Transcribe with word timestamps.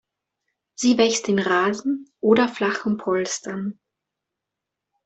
Sie 0.73 0.97
wächst 0.97 1.29
in 1.29 1.37
Rasen 1.37 2.11
oder 2.21 2.47
flachen 2.49 2.97
Polstern. 2.97 3.79